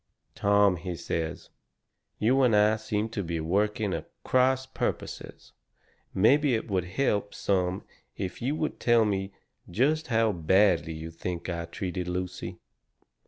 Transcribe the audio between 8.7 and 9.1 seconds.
tell